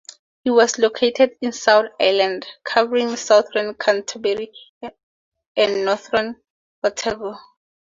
It 0.45 0.49
was 0.49 0.79
located 0.79 1.37
in 1.41 1.51
the 1.51 1.55
South 1.55 1.85
Island, 1.99 2.47
covering 2.63 3.15
southern 3.15 3.75
Canterbury 3.75 4.51
and 4.81 5.85
northern 5.85 6.41
Otago. 6.83 7.37